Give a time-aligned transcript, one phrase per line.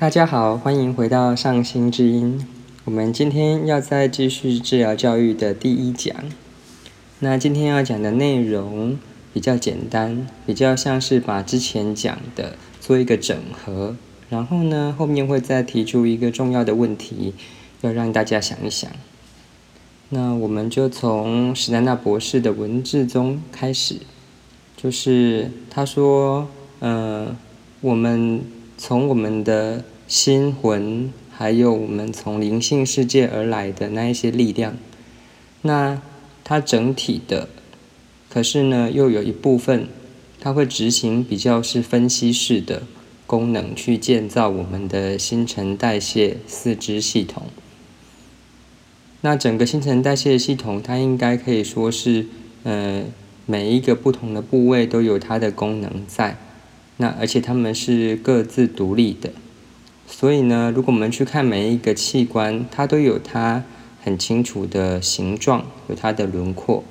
[0.00, 2.46] 大家好，欢迎回到上心之音。
[2.86, 6.16] 我们今天要再继续治疗教育的第一讲。
[7.18, 8.98] 那今天要讲的内容
[9.34, 13.94] 比较简单，比较像是把之前讲的做一个整合，
[14.30, 17.34] 然后呢，后面会再提出一个重要的问题，
[17.82, 18.90] 要让大家想一想。
[20.08, 23.96] 那我们就从史丹纳博士的文字中开始，
[24.78, 26.48] 就是他说，
[26.78, 27.36] 呃，
[27.82, 28.40] 我们
[28.82, 34.74] 从我们的心魂，还有我们从灵性世界而来的那一些力量，
[35.60, 36.00] 那
[36.42, 37.50] 它整体的，
[38.30, 39.86] 可是呢，又有一部分，
[40.40, 42.84] 它会执行比较是分析式的
[43.26, 47.48] 功能，去建造我们的新陈代谢四肢系统。
[49.20, 52.24] 那整个新陈代谢系统，它应该可以说是，
[52.62, 53.04] 呃，
[53.44, 56.38] 每一个不同的部位都有它的功能在，
[57.00, 59.30] 那而且它们是各自独立的，
[60.06, 63.64] 所以呢，如果我们去看每一个器官，它都有它
[64.02, 66.84] 很清楚的形状，有它的轮廓。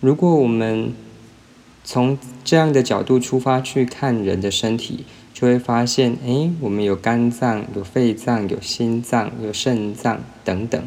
[0.00, 0.92] 如果我们
[1.82, 10.82] 从这样的角度出发去看人的身体，就会发现，哎，我们有肝脏、有肺脏、有心脏、有肾脏等等。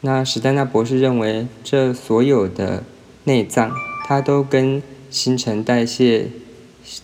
[0.00, 2.82] 那史丹纳博士认为，这所有的
[3.24, 3.70] 内脏，
[4.06, 4.82] 它都跟
[5.14, 6.28] 新陈代谢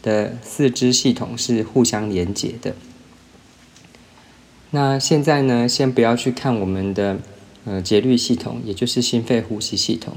[0.02, 2.74] 的四肢系统是互相连接的。
[4.72, 7.20] 那现在呢，先不要去看我们的
[7.64, 10.16] 呃节律系统，也就是心肺呼吸系统，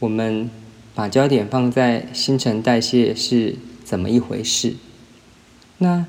[0.00, 0.50] 我们
[0.96, 4.74] 把焦点放在新陈代谢是怎么一回事。
[5.78, 6.06] 那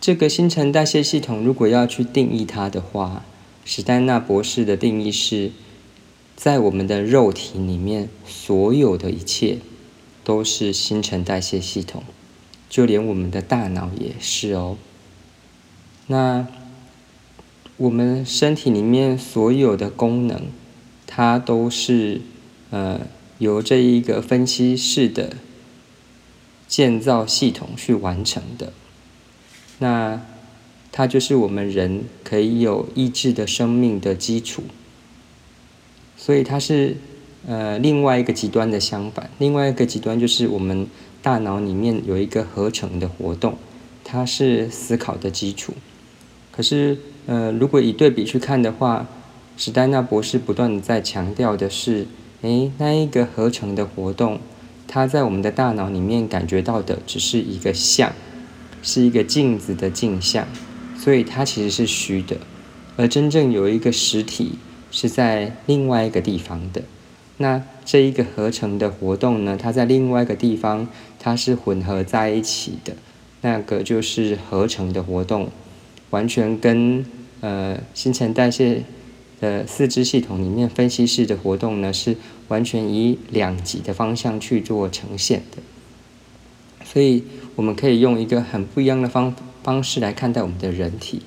[0.00, 3.24] 这个新陈代谢系统，如果要去定义它的话，
[3.64, 5.52] 史丹纳博士的定义是，
[6.34, 9.58] 在我们的肉体里面，所有的一切
[10.26, 12.02] 都是新陈代谢系统，
[12.68, 14.76] 就连我们的大脑也是哦。
[16.08, 16.48] 那
[17.76, 20.48] 我们身体里面所有的功能，
[21.06, 22.22] 它都是
[22.70, 23.02] 呃
[23.38, 25.36] 由这一个分析式的
[26.66, 28.72] 建造系统去完成的。
[29.78, 30.20] 那
[30.90, 34.64] 它就是我们人可以有意志的生命的基础，
[36.16, 36.96] 所以它是
[37.46, 39.30] 呃另外一个极端的相反。
[39.38, 40.86] 另外一个极端就是我们
[41.22, 43.56] 大脑里面有一个合成的活动，
[44.04, 45.72] 它是思考的基础。
[46.52, 49.06] 可是呃如果以对比去看的话，
[49.56, 52.06] 史丹纳博士不断的在强调的是，
[52.42, 54.40] 诶，那一个合成的活动，
[54.86, 58.12] 它在我们的大脑里面感觉到的只是一个像。
[58.82, 60.46] 是一个镜子的镜像，
[60.96, 62.36] 所以它其实是虚的，
[62.96, 64.52] 而真正有一个实体
[64.92, 66.82] 是在另外一个地方的。
[67.38, 70.88] 那这一个合成的活动呢，它在另外一个地方，
[71.18, 72.94] 它是混合在一起的，
[73.42, 75.48] 那个就是合成的活动，
[76.10, 77.04] 完全跟
[77.40, 78.82] 呃新陈代谢
[79.40, 82.16] 的四肢系统里面分析式的活动呢，是
[82.48, 85.62] 完全以两极的方向去做呈现的，
[86.84, 87.24] 所以。
[87.56, 91.22] 我们可以用一个很不一样的方方式来看待我们的人体，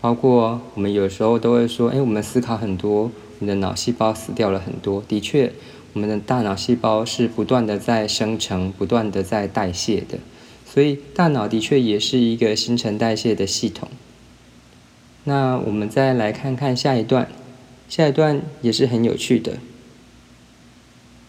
[0.00, 5.02] 包括我们有时候都会说，哎，我们思考很多，你的脑细胞死掉了很多。
[5.06, 5.52] 的确，
[5.92, 10.18] 我们的大脑细胞是不断的在生成，不断的在代谢的，
[10.64, 13.88] 所以大脑的确也是一个新陈代谢的系统。
[15.24, 17.28] 那我们再来看看下一段，
[17.88, 19.58] 下一段也是很有趣的。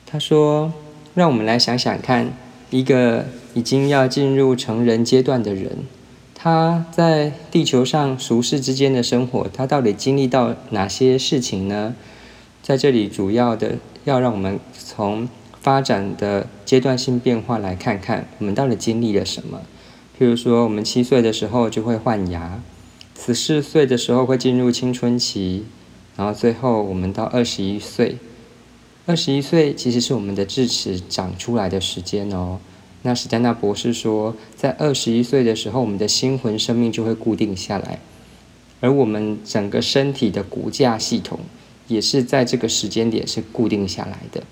[0.05, 0.73] 他说，
[1.15, 2.33] 让我们来想想看。
[2.69, 5.85] 一个已经要进入成人阶段的人，
[6.39, 11.95] 他在地球上俗世之间的生活，他到底经历到哪些事情呢？
[12.61, 15.27] 在这里，主要的要让我们从
[15.59, 19.61] 发展的阶段性变化来看看，我们到底经历了什么。
[20.19, 22.61] 譬如说，我们七岁的时候就会换牙，
[23.19, 25.65] 十四岁的时候会进入青春期，
[26.15, 28.17] 然后最后我们到二十一岁。
[29.07, 32.59] 二十一岁其实是我们的智齿长出来的时间哦。
[33.07, 38.01] 那史丹纳博士说，在二十一岁的时候，我们的心魂生命就会固定下来，
[38.81, 41.39] 而我们整个身体的骨架系统
[41.87, 44.43] 也是在这个时间点是固定下来的。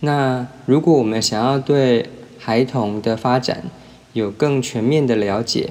[0.00, 3.70] 那如果我们想要对孩童的发展
[4.12, 5.70] 有更全面的了解，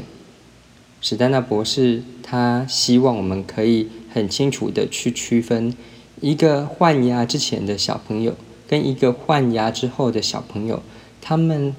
[1.01, 5.75] 史丹纳博士他希望我们可以很清楚的去区分。
[6.21, 8.33] 一个换牙之前的小朋友，
[8.65, 10.81] 跟一个换牙之后的小朋友，
[11.25, 11.73] 他们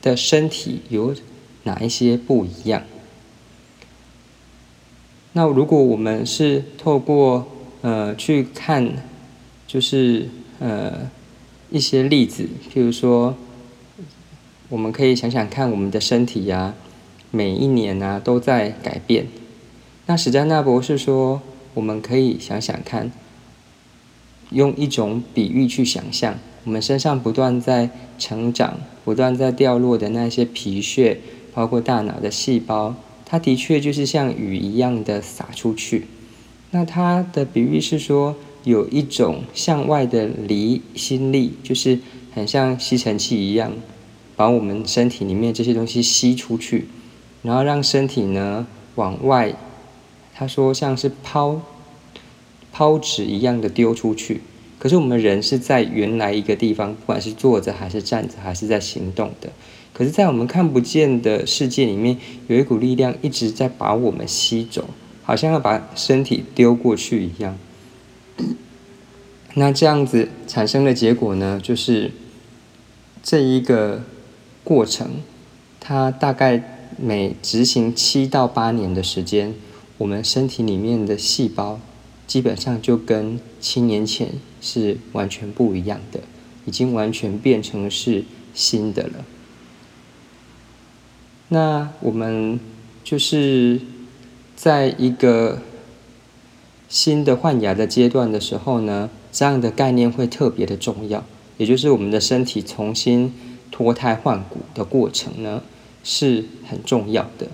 [0.00, 1.14] 的身体有
[1.64, 2.82] 哪一些不一样？
[5.34, 7.46] 那如果我们是透过
[7.82, 9.04] 呃去看，
[9.66, 11.10] 就是呃
[11.70, 13.36] 一些例子，譬如说，
[14.70, 16.74] 我们可以想想看我们的身体呀，
[17.30, 19.26] 每一年啊都在改变。
[20.06, 21.42] 那史嘉纳博士说，
[21.74, 23.12] 我们可以想想看，
[24.50, 31.18] 用一种比喻去想象，我们身上不断在成长、不断在掉落的那些皮屑，
[31.52, 32.94] 包括大脑的细胞，
[33.26, 36.06] 它的确就是像雨一样的洒出去。
[36.70, 41.98] 那它的比喻是说，有一种向外的离心力，就是
[42.32, 43.72] 很像吸尘器一样，
[44.36, 46.86] 把我们身体里面这些东西吸出去，
[47.42, 49.54] 然后让身体呢往外。
[50.34, 51.60] 他说像是抛
[52.72, 54.40] 抛纸一样的丢出去。
[54.82, 59.52] 可是我们人是在原来一个地方，不管是坐着还是站着还是在行动的。
[59.92, 62.18] 可是，在我们看不见的世界里面，
[62.48, 64.88] 有一股力量一直在把我们吸走。
[65.22, 67.56] 好像要把身体丢过去一样，
[69.54, 72.10] 那这样子产生的结果呢，就是
[73.22, 74.02] 这一个
[74.64, 75.20] 过程，
[75.78, 79.54] 它大概每执行七到八年的时间，
[79.98, 81.78] 我们身体里面的细胞
[82.26, 84.32] 基本上就跟七年前
[84.62, 86.20] 是完全不一样的，
[86.64, 88.24] 已经完全变成是
[88.54, 89.24] 新的了。
[91.48, 92.58] 那我们
[93.04, 93.78] 就是。
[94.54, 95.60] 在一个
[96.88, 101.24] 新的换牙的阶段的时候呢，这样的概念会特别的重要，
[101.56, 103.34] 也就是我们的身体重新
[103.72, 105.64] 脱胎换骨的过程呢，
[106.04, 107.48] 是很重要的。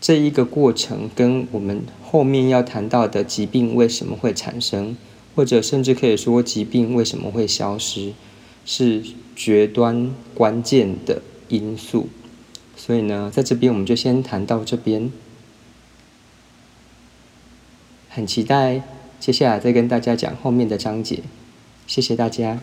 [0.00, 4.96] 这一个过程跟我们后面要谈到的疾病为什么会产生，
[5.34, 8.12] 或者甚至可以说疾病为什么会消失，
[8.64, 9.02] 是
[9.34, 12.08] 决端关键的因素。
[12.76, 15.10] 所以呢，在这边我们就先谈到这边。
[18.08, 18.82] 很期待
[19.18, 21.22] 接下来再跟大家讲后面的章节，
[21.86, 22.60] 谢谢大家。